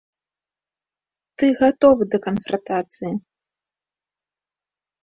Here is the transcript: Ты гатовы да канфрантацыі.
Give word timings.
Ты 1.37 1.45
гатовы 1.61 2.03
да 2.15 2.21
канфрантацыі. 2.27 3.13